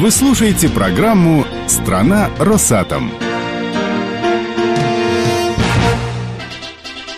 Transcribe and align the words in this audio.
Вы 0.00 0.10
слушаете 0.10 0.70
программу 0.70 1.44
«Страна 1.66 2.30
Росатом». 2.38 3.12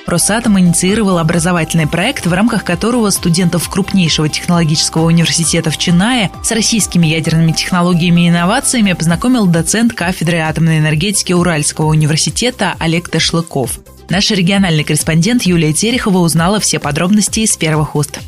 Росатом 0.05 0.59
инициировал 0.59 1.19
образовательный 1.19 1.87
проект, 1.87 2.27
в 2.27 2.33
рамках 2.33 2.65
которого 2.65 3.11
студентов 3.11 3.69
крупнейшего 3.69 4.29
технологического 4.29 5.07
университета 5.07 5.71
в 5.71 5.79
Чинае 5.79 6.33
с 6.43 6.51
российскими 6.51 7.07
ядерными 7.07 7.53
технологиями 7.53 8.23
и 8.23 8.29
инновациями 8.31 8.95
познакомил 8.95 9.47
доцент 9.47 9.93
кафедры 9.93 10.39
атомной 10.39 10.81
энергетики 10.81 11.33
Уральского 11.33 11.87
университета 11.87 12.75
Олег 12.81 13.09
Ташлыков. 13.09 13.79
Наш 14.11 14.33
региональный 14.33 14.83
корреспондент 14.83 15.45
Юлия 15.45 15.73
Терехова 15.73 16.19
узнала 16.19 16.59
все 16.59 16.81
подробности 16.81 17.41
из 17.41 17.57
первых 17.57 17.95
уст. 17.95 18.19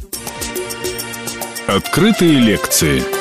Открытые 1.66 2.38
лекции– 2.38 3.02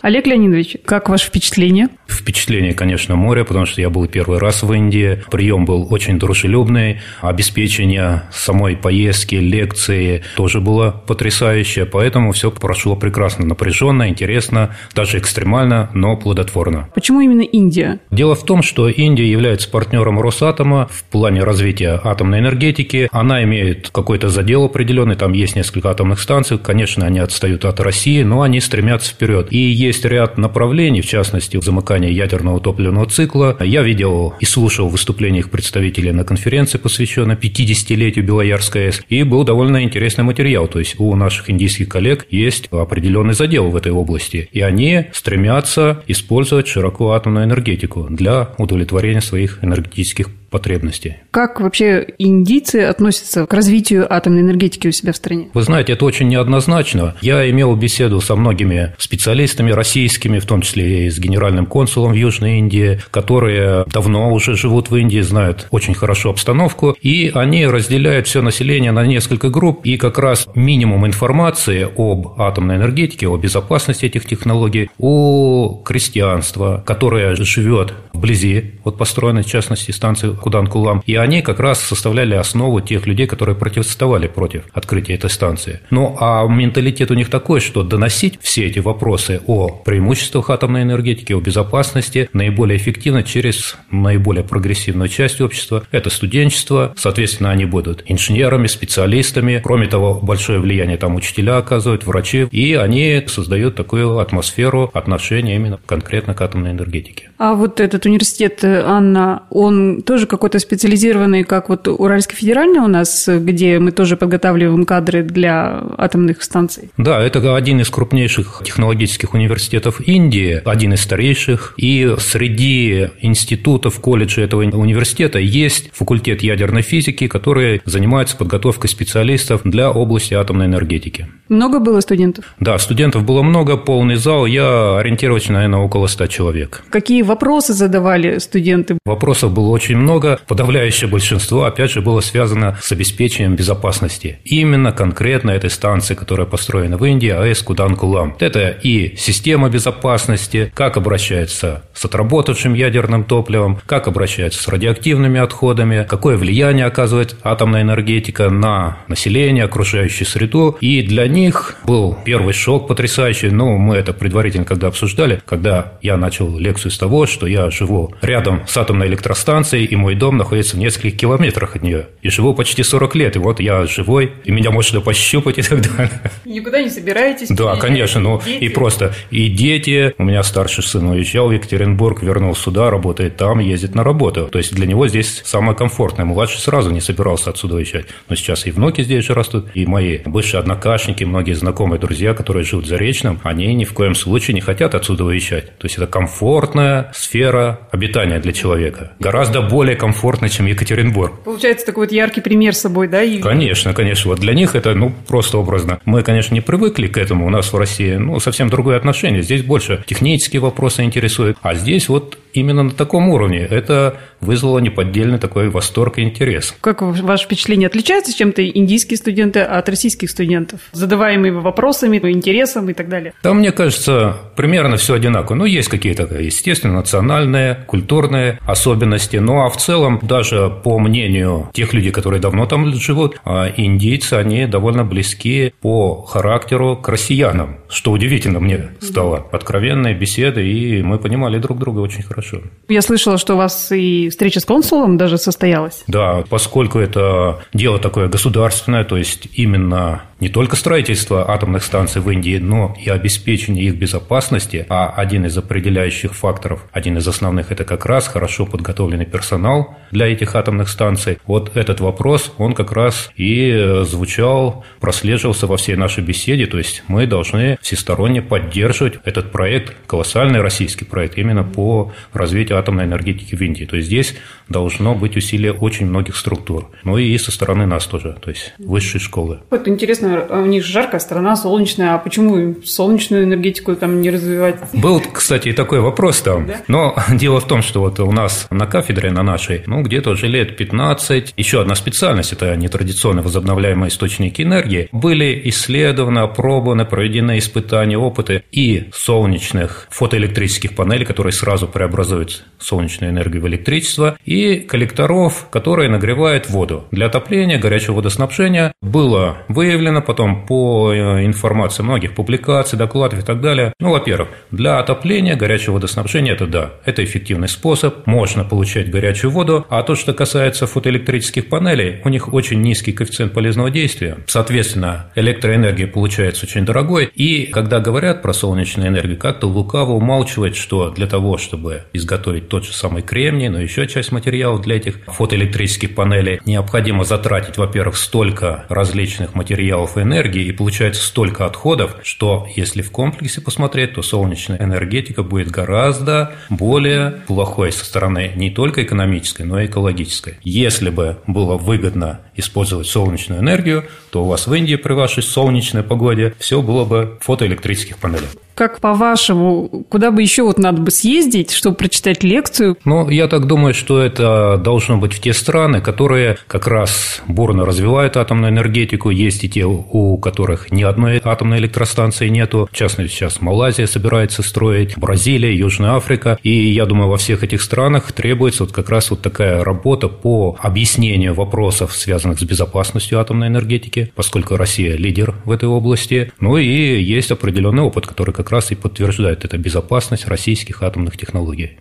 Олег 0.00 0.26
Леонидович, 0.26 0.78
как 0.84 1.08
ваше 1.08 1.26
впечатление? 1.26 1.88
Впечатление, 2.10 2.74
конечно, 2.74 3.16
море, 3.16 3.44
потому 3.44 3.66
что 3.66 3.80
я 3.80 3.90
был 3.90 4.06
первый 4.06 4.38
раз 4.38 4.62
в 4.62 4.72
Индии. 4.72 5.22
Прием 5.30 5.64
был 5.64 5.86
очень 5.90 6.18
дружелюбный. 6.18 7.00
Обеспечение 7.20 8.24
самой 8.32 8.76
поездки, 8.76 9.36
лекции 9.36 10.22
тоже 10.36 10.60
было 10.60 10.90
потрясающее. 11.06 11.86
Поэтому 11.86 12.32
все 12.32 12.50
прошло 12.50 12.96
прекрасно, 12.96 13.46
напряженно, 13.46 14.08
интересно, 14.08 14.76
даже 14.94 15.18
экстремально, 15.18 15.90
но 15.94 16.16
плодотворно. 16.16 16.88
Почему 16.94 17.20
именно 17.20 17.42
Индия? 17.42 18.00
Дело 18.10 18.34
в 18.34 18.44
том, 18.44 18.62
что 18.62 18.88
Индия 18.88 19.30
является 19.30 19.70
партнером 19.70 20.20
Росатома 20.20 20.88
в 20.90 21.04
плане 21.04 21.42
развития 21.42 22.00
атомной 22.02 22.40
энергетики. 22.40 23.08
Она 23.12 23.42
имеет 23.44 23.90
какой-то 23.90 24.28
задел 24.28 24.64
определенный, 24.64 25.16
там 25.16 25.32
есть 25.32 25.56
несколько 25.56 25.90
атомных 25.90 26.20
станций. 26.20 26.58
Конечно, 26.58 27.06
они 27.06 27.18
отстают 27.18 27.64
от 27.64 27.80
России, 27.80 28.22
но 28.22 28.42
они 28.42 28.60
стремятся 28.60 29.12
вперед. 29.12 29.48
И 29.50 29.58
есть 29.58 30.04
ряд 30.04 30.38
направлений, 30.38 31.00
в 31.00 31.06
частности, 31.06 31.60
замыкание 31.60 31.99
ядерного 32.08 32.60
топливного 32.60 33.06
цикла. 33.06 33.56
Я 33.60 33.82
видел 33.82 34.34
и 34.40 34.44
слушал 34.44 34.88
выступления 34.88 35.40
их 35.40 35.50
представителей 35.50 36.12
на 36.12 36.24
конференции, 36.24 36.78
посвященной 36.78 37.34
50-летию 37.34 38.24
Белоярской 38.24 38.86
АЭС, 38.86 39.02
и 39.08 39.22
был 39.22 39.44
довольно 39.44 39.82
интересный 39.82 40.24
материал. 40.24 40.68
То 40.68 40.78
есть 40.78 40.98
у 40.98 41.14
наших 41.14 41.50
индийских 41.50 41.88
коллег 41.88 42.26
есть 42.30 42.68
определенный 42.70 43.34
задел 43.34 43.68
в 43.68 43.76
этой 43.76 43.92
области, 43.92 44.48
и 44.52 44.60
они 44.60 45.06
стремятся 45.12 46.02
использовать 46.06 46.68
широко 46.68 47.12
атомную 47.12 47.44
энергетику 47.44 48.06
для 48.08 48.50
удовлетворения 48.58 49.20
своих 49.20 49.62
энергетических 49.62 50.28
потребностей. 50.50 51.16
Как 51.30 51.60
вообще 51.60 52.06
индийцы 52.18 52.76
относятся 52.82 53.46
к 53.46 53.54
развитию 53.54 54.12
атомной 54.12 54.42
энергетики 54.42 54.88
у 54.88 54.92
себя 54.92 55.12
в 55.12 55.16
стране? 55.16 55.48
Вы 55.54 55.62
знаете, 55.62 55.92
это 55.92 56.04
очень 56.04 56.28
неоднозначно. 56.28 57.14
Я 57.20 57.48
имел 57.50 57.74
беседу 57.76 58.20
со 58.20 58.36
многими 58.36 58.94
специалистами 58.98 59.70
российскими, 59.70 60.38
в 60.38 60.46
том 60.46 60.62
числе 60.62 61.06
и 61.06 61.10
с 61.10 61.18
генеральным 61.18 61.66
консулом 61.66 62.12
в 62.12 62.16
Южной 62.16 62.58
Индии, 62.58 63.00
которые 63.10 63.84
давно 63.92 64.32
уже 64.32 64.56
живут 64.56 64.90
в 64.90 64.96
Индии, 64.96 65.20
знают 65.20 65.68
очень 65.70 65.94
хорошо 65.94 66.30
обстановку, 66.30 66.96
и 67.00 67.30
они 67.34 67.66
разделяют 67.66 68.26
все 68.26 68.42
население 68.42 68.92
на 68.92 69.06
несколько 69.06 69.50
групп, 69.50 69.80
и 69.84 69.96
как 69.96 70.18
раз 70.18 70.48
минимум 70.54 71.06
информации 71.06 71.88
об 71.96 72.40
атомной 72.40 72.76
энергетике, 72.76 73.28
о 73.28 73.36
безопасности 73.36 74.06
этих 74.06 74.26
технологий 74.26 74.90
у 74.98 75.82
крестьянства, 75.82 76.82
которое 76.86 77.34
живет 77.36 77.94
вблизи 78.20 78.72
от 78.84 78.98
построенной, 78.98 79.42
в 79.42 79.46
частности, 79.46 79.90
станции 79.90 80.30
Кудан-Кулам, 80.30 81.02
и 81.06 81.14
они 81.16 81.40
как 81.40 81.58
раз 81.58 81.80
составляли 81.80 82.34
основу 82.34 82.80
тех 82.80 83.06
людей, 83.06 83.26
которые 83.26 83.56
противостояли 83.56 84.26
против 84.28 84.64
открытия 84.72 85.14
этой 85.14 85.30
станции. 85.30 85.80
Ну, 85.90 86.16
а 86.20 86.46
менталитет 86.46 87.10
у 87.10 87.14
них 87.14 87.30
такой, 87.30 87.60
что 87.60 87.82
доносить 87.82 88.38
все 88.42 88.66
эти 88.66 88.78
вопросы 88.78 89.40
о 89.46 89.68
преимуществах 89.68 90.50
атомной 90.50 90.82
энергетики, 90.82 91.32
о 91.32 91.40
безопасности 91.40 92.28
наиболее 92.34 92.76
эффективно 92.76 93.22
через 93.22 93.76
наиболее 93.90 94.44
прогрессивную 94.44 95.08
часть 95.08 95.40
общества. 95.40 95.84
Это 95.90 96.10
студенчество, 96.10 96.92
соответственно, 96.96 97.50
они 97.50 97.64
будут 97.64 98.04
инженерами, 98.06 98.66
специалистами. 98.66 99.60
Кроме 99.64 99.86
того, 99.86 100.14
большое 100.14 100.60
влияние 100.60 100.98
там 100.98 101.14
учителя 101.14 101.56
оказывают, 101.56 102.04
врачи, 102.04 102.46
и 102.50 102.74
они 102.74 103.22
создают 103.26 103.76
такую 103.76 104.18
атмосферу 104.18 104.90
отношения 104.92 105.56
именно 105.56 105.78
конкретно 105.86 106.34
к 106.34 106.40
атомной 106.42 106.72
энергетике. 106.72 107.30
А 107.38 107.54
вот 107.54 107.80
этот 107.80 108.04
университет, 108.10 108.62
Анна, 108.64 109.44
он 109.50 110.02
тоже 110.02 110.26
какой-то 110.26 110.58
специализированный, 110.58 111.44
как 111.44 111.68
вот 111.68 111.88
Уральский 111.88 112.36
федеральный 112.36 112.80
у 112.80 112.88
нас, 112.88 113.28
где 113.28 113.78
мы 113.78 113.92
тоже 113.92 114.16
подготавливаем 114.16 114.84
кадры 114.84 115.22
для 115.22 115.82
атомных 115.96 116.42
станций? 116.42 116.90
Да, 116.96 117.22
это 117.22 117.56
один 117.56 117.80
из 117.80 117.90
крупнейших 117.90 118.62
технологических 118.64 119.34
университетов 119.34 120.00
Индии, 120.06 120.60
один 120.64 120.92
из 120.92 121.02
старейших. 121.02 121.74
И 121.76 122.14
среди 122.18 123.08
институтов, 123.20 124.00
колледжей 124.00 124.44
этого 124.44 124.62
университета 124.62 125.38
есть 125.38 125.90
факультет 125.92 126.42
ядерной 126.42 126.82
физики, 126.82 127.28
который 127.28 127.80
занимается 127.84 128.36
подготовкой 128.36 128.90
специалистов 128.90 129.62
для 129.64 129.90
области 129.90 130.34
атомной 130.34 130.66
энергетики. 130.66 131.28
Много 131.48 131.78
было 131.78 132.00
студентов? 132.00 132.44
Да, 132.60 132.78
студентов 132.78 133.24
было 133.24 133.42
много, 133.42 133.76
полный 133.76 134.16
зал. 134.16 134.46
Я 134.46 134.98
ориентировочно, 134.98 135.54
наверное, 135.54 135.80
около 135.80 136.06
100 136.06 136.26
человек. 136.26 136.82
Какие 136.90 137.22
вопросы 137.22 137.72
задавали 137.72 137.99
студенты? 138.40 138.98
Вопросов 139.04 139.52
было 139.52 139.68
очень 139.68 139.96
много. 139.96 140.38
Подавляющее 140.46 141.08
большинство, 141.08 141.64
опять 141.64 141.90
же, 141.90 142.00
было 142.00 142.20
связано 142.20 142.78
с 142.80 142.92
обеспечением 142.92 143.56
безопасности. 143.56 144.38
Именно 144.44 144.92
конкретно 144.92 145.50
этой 145.50 145.70
станции, 145.70 146.14
которая 146.14 146.46
построена 146.46 146.96
в 146.96 147.04
Индии, 147.04 147.28
АЭС 147.28 147.62
Кудан-Кулам. 147.62 148.36
Это 148.40 148.70
и 148.70 149.16
система 149.16 149.68
безопасности, 149.68 150.72
как 150.74 150.96
обращается 150.96 151.82
с 151.94 152.04
отработавшим 152.04 152.74
ядерным 152.74 153.24
топливом, 153.24 153.80
как 153.86 154.08
обращается 154.08 154.62
с 154.62 154.68
радиоактивными 154.68 155.40
отходами, 155.40 156.06
какое 156.08 156.36
влияние 156.36 156.86
оказывает 156.86 157.36
атомная 157.42 157.82
энергетика 157.82 158.48
на 158.50 158.98
население, 159.08 159.64
окружающую 159.64 160.26
среду. 160.26 160.78
И 160.80 161.02
для 161.02 161.26
них 161.28 161.76
был 161.84 162.16
первый 162.24 162.54
шок 162.54 162.88
потрясающий. 162.88 163.50
Ну, 163.50 163.76
мы 163.76 163.96
это 163.96 164.12
предварительно 164.12 164.64
когда 164.64 164.86
обсуждали, 164.86 165.42
когда 165.46 165.94
я 166.00 166.16
начал 166.16 166.56
лекцию 166.56 166.92
с 166.92 166.98
того, 166.98 167.26
что 167.26 167.46
я 167.46 167.70
живу 167.70 167.89
рядом 168.22 168.62
с 168.66 168.76
атомной 168.76 169.08
электростанцией, 169.08 169.84
и 169.84 169.96
мой 169.96 170.14
дом 170.14 170.36
находится 170.36 170.76
в 170.76 170.78
нескольких 170.78 171.16
километрах 171.16 171.76
от 171.76 171.82
нее. 171.82 172.06
И 172.22 172.30
живу 172.30 172.54
почти 172.54 172.82
40 172.82 173.14
лет, 173.16 173.36
и 173.36 173.38
вот 173.38 173.60
я 173.60 173.86
живой, 173.86 174.32
и 174.44 174.50
меня 174.50 174.70
можно 174.70 175.00
пощупать 175.00 175.58
и 175.58 175.62
так 175.62 175.80
далее. 175.96 176.20
Никуда 176.44 176.82
не 176.82 176.90
собираетесь? 176.90 177.48
Да, 177.48 177.76
конечно, 177.76 178.20
ну 178.20 178.40
и 178.46 178.68
просто, 178.68 179.14
и 179.30 179.48
дети, 179.48 180.14
у 180.18 180.24
меня 180.24 180.42
старший 180.42 180.84
сын 180.84 181.06
уезжал 181.08 181.48
в 181.48 181.52
Екатеринбург, 181.52 182.22
вернулся 182.22 182.62
сюда, 182.62 182.90
работает 182.90 183.36
там, 183.36 183.58
ездит 183.58 183.94
на 183.94 184.04
работу. 184.04 184.48
То 184.50 184.58
есть 184.58 184.74
для 184.74 184.86
него 184.86 185.08
здесь 185.08 185.42
самое 185.44 185.76
комфортное. 185.76 186.24
Младший 186.24 186.60
сразу 186.60 186.90
не 186.90 187.00
собирался 187.00 187.50
отсюда 187.50 187.76
уезжать. 187.76 188.06
Но 188.28 188.36
сейчас 188.36 188.66
и 188.66 188.70
внуки 188.70 189.02
здесь 189.02 189.24
же 189.24 189.34
растут, 189.34 189.68
и 189.74 189.86
мои 189.86 190.18
бывшие 190.24 190.60
однокашники, 190.60 191.24
многие 191.24 191.54
знакомые 191.54 191.98
друзья, 191.98 192.34
которые 192.34 192.64
живут 192.64 192.86
за 192.86 192.96
Речном, 192.96 193.40
они 193.42 193.74
ни 193.74 193.84
в 193.84 193.92
коем 193.92 194.14
случае 194.14 194.54
не 194.54 194.60
хотят 194.60 194.94
отсюда 194.94 195.24
уезжать. 195.24 195.76
То 195.78 195.86
есть 195.86 195.96
это 195.96 196.06
комфортная 196.06 197.10
сфера 197.14 197.79
обитания 197.90 198.38
для 198.38 198.52
человека. 198.52 199.12
Гораздо 199.18 199.62
более 199.62 199.96
комфортно, 199.96 200.48
чем 200.48 200.66
Екатеринбург. 200.66 201.40
Получается 201.44 201.86
такой 201.86 202.06
вот 202.06 202.12
яркий 202.12 202.40
пример 202.40 202.74
с 202.74 202.80
собой, 202.80 203.08
да? 203.08 203.22
И... 203.22 203.40
Конечно, 203.40 203.94
конечно. 203.94 204.30
Вот 204.30 204.40
для 204.40 204.54
них 204.54 204.74
это, 204.74 204.94
ну, 204.94 205.12
просто 205.28 205.58
образно. 205.58 206.00
Мы, 206.04 206.22
конечно, 206.22 206.54
не 206.54 206.60
привыкли 206.60 207.06
к 207.06 207.16
этому. 207.16 207.46
У 207.46 207.50
нас 207.50 207.72
в 207.72 207.76
России, 207.76 208.14
ну, 208.14 208.40
совсем 208.40 208.68
другое 208.68 208.96
отношение. 208.96 209.42
Здесь 209.42 209.62
больше 209.62 210.02
технические 210.06 210.60
вопросы 210.60 211.02
интересуют. 211.02 211.58
А 211.62 211.74
здесь 211.74 212.08
вот 212.08 212.38
именно 212.52 212.84
на 212.84 212.90
таком 212.90 213.28
уровне. 213.28 213.60
Это 213.60 214.16
вызвало 214.40 214.78
неподдельный 214.78 215.38
такой 215.38 215.68
восторг 215.68 216.18
и 216.18 216.22
интерес. 216.22 216.74
Как 216.80 217.02
ваше 217.02 217.44
впечатление 217.44 217.86
отличается 217.86 218.36
чем-то 218.36 218.66
индийские 218.66 219.16
студенты 219.16 219.60
от 219.60 219.88
российских 219.88 220.30
студентов? 220.30 220.80
Задаваемыми 220.92 221.50
вопросами, 221.50 222.18
интересом 222.18 222.88
и 222.88 222.94
так 222.94 223.08
далее? 223.08 223.32
Там, 223.42 223.58
мне 223.58 223.72
кажется, 223.72 224.36
примерно 224.56 224.96
все 224.96 225.14
одинаково. 225.14 225.56
Ну, 225.56 225.64
есть 225.64 225.88
какие-то, 225.88 226.22
естественно, 226.38 226.94
национальные, 226.94 227.84
культурные 227.86 228.58
особенности. 228.66 229.36
Ну, 229.36 229.64
а 229.64 229.70
в 229.70 229.76
целом, 229.76 230.18
даже 230.22 230.70
по 230.82 230.98
мнению 230.98 231.70
тех 231.72 231.92
людей, 231.92 232.10
которые 232.10 232.40
давно 232.40 232.66
там 232.66 232.92
живут, 232.94 233.40
а 233.44 233.72
индийцы, 233.76 234.34
они 234.34 234.66
довольно 234.66 235.04
близки 235.04 235.72
по 235.80 236.22
характеру 236.22 236.96
к 236.96 237.08
россиянам, 237.08 237.78
что 237.88 238.12
удивительно 238.12 238.60
мне 238.60 238.90
стало. 239.00 239.46
Откровенные 239.52 240.14
беседы, 240.14 240.66
и 240.66 241.02
мы 241.02 241.18
понимали 241.18 241.58
друг 241.58 241.78
друга 241.78 242.00
очень 242.00 242.22
хорошо 242.22 242.39
хорошо. 242.40 242.62
Я 242.88 243.02
слышала, 243.02 243.38
что 243.38 243.54
у 243.54 243.56
вас 243.56 243.92
и 243.92 244.28
встреча 244.30 244.60
с 244.60 244.64
консулом 244.64 245.16
даже 245.16 245.38
состоялась. 245.38 246.04
Да, 246.06 246.44
поскольку 246.48 246.98
это 246.98 247.60
дело 247.72 247.98
такое 247.98 248.28
государственное, 248.28 249.04
то 249.04 249.16
есть 249.16 249.48
именно 249.54 250.22
не 250.40 250.48
только 250.48 250.76
строительство 250.76 251.50
атомных 251.50 251.84
станций 251.84 252.20
в 252.22 252.30
Индии, 252.30 252.58
но 252.58 252.96
и 253.00 253.10
обеспечение 253.10 253.84
их 253.84 253.96
безопасности, 253.96 254.86
а 254.88 255.08
один 255.08 255.46
из 255.46 255.56
определяющих 255.56 256.34
факторов, 256.34 256.86
один 256.92 257.18
из 257.18 257.28
основных, 257.28 257.70
это 257.70 257.84
как 257.84 258.06
раз 258.06 258.26
хорошо 258.26 258.66
подготовленный 258.66 259.26
персонал 259.26 259.96
для 260.10 260.26
этих 260.26 260.54
атомных 260.56 260.88
станций. 260.88 261.38
Вот 261.46 261.76
этот 261.76 262.00
вопрос, 262.00 262.52
он 262.58 262.74
как 262.74 262.92
раз 262.92 263.30
и 263.36 263.70
э, 263.70 264.04
звучал, 264.04 264.84
прослеживался 265.00 265.66
во 265.66 265.76
всей 265.76 265.96
нашей 265.96 266.24
беседе, 266.24 266.66
то 266.66 266.78
есть 266.78 267.04
мы 267.08 267.26
должны 267.26 267.78
всесторонне 267.82 268.42
поддерживать 268.42 269.18
этот 269.24 269.52
проект, 269.52 269.94
колоссальный 270.06 270.60
российский 270.60 271.04
проект, 271.04 271.36
именно 271.38 271.64
по 271.64 272.12
развитию 272.32 272.78
атомной 272.78 273.04
энергетики 273.04 273.54
в 273.54 273.60
Индии. 273.60 273.84
То 273.84 273.96
есть 273.96 274.06
здесь 274.06 274.34
должно 274.68 275.14
быть 275.14 275.36
усилие 275.36 275.72
очень 275.72 276.06
многих 276.06 276.36
структур. 276.36 276.90
Ну 277.04 277.18
и 277.18 277.36
со 277.38 277.52
стороны 277.52 277.86
нас 277.86 278.06
тоже, 278.06 278.36
то 278.40 278.50
есть 278.50 278.72
высшей 278.78 279.20
школы. 279.20 279.60
Вот 279.70 279.86
интересно, 279.86 280.29
у 280.50 280.66
них 280.66 280.84
жаркая 280.84 281.20
страна, 281.20 281.56
солнечная, 281.56 282.14
а 282.14 282.18
почему 282.18 282.76
солнечную 282.84 283.44
энергетику 283.44 283.94
там 283.96 284.20
не 284.20 284.30
развивать? 284.30 284.76
Был, 284.92 285.20
кстати, 285.20 285.68
и 285.68 285.72
такой 285.72 286.00
вопрос 286.00 286.40
там. 286.40 286.66
Да? 286.66 286.82
Но 286.88 287.16
дело 287.30 287.60
в 287.60 287.66
том, 287.66 287.82
что 287.82 288.00
вот 288.00 288.20
у 288.20 288.32
нас 288.32 288.66
на 288.70 288.86
кафедре, 288.86 289.30
на 289.30 289.42
нашей, 289.42 289.82
ну, 289.86 290.02
где-то 290.02 290.30
уже 290.30 290.46
лет 290.46 290.76
15, 290.76 291.54
еще 291.56 291.80
одна 291.80 291.94
специальность, 291.94 292.52
это 292.52 292.74
нетрадиционные 292.76 293.42
возобновляемые 293.42 294.08
источники 294.08 294.62
энергии, 294.62 295.08
были 295.12 295.60
исследованы, 295.64 296.40
опробованы, 296.40 297.04
проведены 297.04 297.58
испытания, 297.58 298.18
опыты 298.18 298.64
и 298.72 299.08
солнечных 299.12 300.06
фотоэлектрических 300.10 300.94
панелей, 300.94 301.24
которые 301.24 301.52
сразу 301.52 301.86
преобразуют 301.86 302.64
солнечную 302.78 303.32
энергию 303.32 303.62
в 303.62 303.68
электричество, 303.68 304.36
и 304.44 304.76
коллекторов, 304.76 305.68
которые 305.70 306.08
нагревают 306.08 306.68
воду. 306.68 307.04
Для 307.10 307.26
отопления, 307.26 307.78
горячего 307.78 308.16
водоснабжения 308.16 308.92
было 309.02 309.58
выявлено 309.68 310.19
потом 310.20 310.66
по 310.66 311.12
э, 311.12 311.44
информации 311.44 312.02
многих 312.02 312.34
публикаций, 312.34 312.98
докладов 312.98 313.40
и 313.40 313.42
так 313.42 313.60
далее. 313.60 313.92
Ну, 314.00 314.10
во-первых, 314.10 314.48
для 314.70 314.98
отопления, 314.98 315.56
горячего 315.56 315.94
водоснабжения– 315.94 316.52
это 316.54 316.66
да, 316.66 316.90
это 317.04 317.24
эффективный 317.24 317.68
способ, 317.68 318.26
можно 318.26 318.64
получать 318.64 319.10
горячую 319.10 319.50
воду, 319.50 319.86
а 319.88 320.02
то, 320.02 320.14
что 320.14 320.32
касается 320.32 320.86
фотоэлектрических 320.86 321.68
панелей, 321.68 322.20
у 322.24 322.28
них 322.28 322.52
очень 322.52 322.80
низкий 322.80 323.12
коэффициент 323.12 323.52
полезного 323.52 323.90
действия, 323.90 324.38
соответственно, 324.46 325.30
электроэнергия 325.34 326.06
получается 326.06 326.66
очень 326.66 326.84
дорогой, 326.84 327.30
и 327.34 327.66
когда 327.66 328.00
говорят 328.00 328.42
про 328.42 328.52
солнечную 328.52 329.08
энергию, 329.08 329.38
как-то 329.38 329.66
лукаво 329.66 330.12
умалчивать, 330.12 330.76
что 330.76 331.10
для 331.10 331.26
того, 331.26 331.58
чтобы 331.58 332.04
изготовить 332.12 332.68
тот 332.68 332.84
же 332.84 332.92
самый 332.92 333.22
кремний, 333.22 333.68
но 333.68 333.80
еще 333.80 334.06
часть 334.06 334.32
материалов 334.32 334.82
для 334.82 334.96
этих 334.96 335.18
фотоэлектрических 335.26 336.14
панелей, 336.14 336.60
необходимо 336.66 337.24
затратить, 337.24 337.78
во-первых, 337.78 338.16
столько 338.16 338.84
различных 338.88 339.54
материалов 339.54 340.09
и 340.16 340.22
энергии, 340.22 340.64
и 340.64 340.72
получается 340.72 341.22
столько 341.22 341.66
отходов, 341.66 342.16
что 342.22 342.66
если 342.76 343.02
в 343.02 343.10
комплексе 343.10 343.60
посмотреть, 343.60 344.14
то 344.14 344.22
солнечная 344.22 344.78
энергетика 344.78 345.42
будет 345.42 345.70
гораздо 345.70 346.52
более 346.68 347.42
плохой 347.46 347.92
со 347.92 348.04
стороны 348.04 348.52
не 348.54 348.70
только 348.70 349.02
экономической, 349.02 349.62
но 349.62 349.80
и 349.80 349.86
экологической. 349.86 350.58
Если 350.62 351.10
бы 351.10 351.38
было 351.46 351.76
выгодно 351.76 352.40
использовать 352.54 353.06
солнечную 353.06 353.60
энергию, 353.60 354.04
то 354.30 354.44
у 354.44 354.48
вас 354.48 354.66
в 354.66 354.74
Индии 354.74 354.96
при 354.96 355.12
вашей 355.12 355.42
солнечной 355.42 356.02
погоде 356.02 356.54
все 356.58 356.82
было 356.82 357.04
бы 357.04 357.38
фотоэлектрических 357.40 358.18
панелях. 358.18 358.50
Как 358.74 359.00
по-вашему, 359.00 360.04
куда 360.08 360.30
бы 360.30 360.42
еще 360.42 360.62
вот 360.62 360.78
надо 360.78 361.02
бы 361.02 361.10
съездить, 361.10 361.70
чтобы 361.70 361.96
прочитать 361.96 362.42
лекцию? 362.42 362.96
Ну, 363.04 363.28
я 363.28 363.46
так 363.46 363.66
думаю, 363.66 363.94
что 363.94 364.20
это 364.20 364.80
должно 364.82 365.18
быть 365.18 365.34
в 365.34 365.40
те 365.40 365.52
страны, 365.52 366.00
которые 366.00 366.56
как 366.66 366.86
раз 366.86 367.42
бурно 367.46 367.84
развивают 367.84 368.36
атомную 368.36 368.72
энергетику. 368.72 369.30
Есть 369.30 369.64
и 369.64 369.68
те, 369.68 369.84
у 369.84 370.36
которых 370.38 370.90
ни 370.90 371.02
одной 371.02 371.40
атомной 371.44 371.78
электростанции 371.78 372.48
нету. 372.48 372.88
В 372.90 372.96
частности, 372.96 373.34
сейчас 373.34 373.60
Малайзия 373.60 374.06
собирается 374.06 374.62
строить, 374.62 375.16
Бразилия, 375.18 375.76
Южная 375.76 376.12
Африка. 376.12 376.58
И 376.62 376.70
я 376.70 377.06
думаю, 377.06 377.28
во 377.28 377.36
всех 377.36 377.62
этих 377.62 377.82
странах 377.82 378.32
требуется 378.32 378.84
вот 378.84 378.92
как 378.92 379.10
раз 379.10 379.30
вот 379.30 379.42
такая 379.42 379.84
работа 379.84 380.28
по 380.28 380.76
объяснению 380.80 381.54
вопросов, 381.54 382.14
связанных 382.16 382.60
с 382.60 382.62
безопасностью 382.62 383.40
атомной 383.40 383.68
энергетики, 383.68 384.32
поскольку 384.34 384.76
Россия 384.76 385.16
лидер 385.16 385.54
в 385.64 385.70
этой 385.70 385.88
области. 385.88 386.52
Ну 386.60 386.76
и 386.76 387.20
есть 387.22 387.50
определенный 387.50 388.02
опыт, 388.02 388.26
который 388.26 388.54
как 388.54 388.69
раз 388.70 388.90
и 388.90 388.94
подтверждает 388.94 389.64
эту 389.64 389.78
безопасность 389.78 390.46
российских 390.46 391.02
атомных 391.02 391.36
технологий. 391.36 391.98